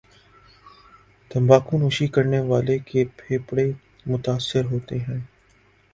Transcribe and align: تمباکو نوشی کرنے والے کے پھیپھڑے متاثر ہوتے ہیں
تمباکو 1.31 1.73
نوشی 1.81 2.07
کرنے 2.15 2.39
والے 2.49 2.77
کے 2.87 3.03
پھیپھڑے 3.17 3.65
متاثر 4.05 4.63
ہوتے 4.71 4.95
ہیں 4.99 5.19